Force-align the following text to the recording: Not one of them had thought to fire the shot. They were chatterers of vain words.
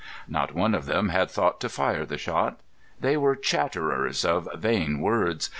Not 0.27 0.55
one 0.55 0.73
of 0.73 0.87
them 0.87 1.09
had 1.09 1.29
thought 1.29 1.59
to 1.61 1.69
fire 1.69 2.07
the 2.07 2.17
shot. 2.17 2.59
They 2.99 3.17
were 3.17 3.35
chatterers 3.35 4.25
of 4.25 4.49
vain 4.55 4.99
words. 4.99 5.49